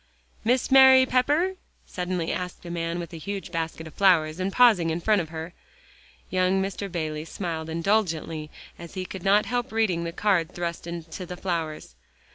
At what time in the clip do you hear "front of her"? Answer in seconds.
4.99-5.53